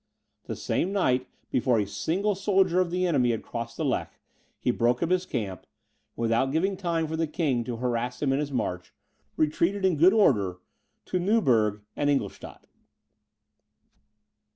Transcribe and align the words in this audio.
The 0.45 0.55
same 0.55 0.91
night, 0.91 1.27
before 1.51 1.79
a 1.79 1.85
single 1.85 2.33
soldier 2.33 2.79
of 2.79 2.89
the 2.89 3.05
enemy 3.05 3.29
had 3.29 3.43
crossed 3.43 3.77
the 3.77 3.85
Lech, 3.85 4.11
he 4.59 4.71
broke 4.71 5.03
up 5.03 5.11
his 5.11 5.27
camp, 5.27 5.59
and, 5.61 5.67
without 6.15 6.51
giving 6.51 6.75
time 6.75 7.05
for 7.07 7.15
the 7.15 7.27
King 7.27 7.63
to 7.65 7.75
harass 7.75 8.19
him 8.19 8.33
in 8.33 8.39
his 8.39 8.51
march, 8.51 8.95
retreated 9.37 9.85
in 9.85 9.97
good 9.97 10.11
order 10.13 10.57
to 11.05 11.19
Neuburgh 11.19 11.81
and 11.95 12.09
Ingolstadt. 12.09 12.65